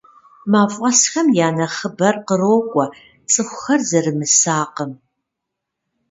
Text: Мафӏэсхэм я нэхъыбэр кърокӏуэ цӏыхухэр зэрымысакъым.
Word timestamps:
Мафӏэсхэм 0.51 1.27
я 1.47 1.49
нэхъыбэр 1.55 2.15
кърокӏуэ 2.27 2.85
цӏыхухэр 3.31 3.81
зэрымысакъым. 3.89 4.91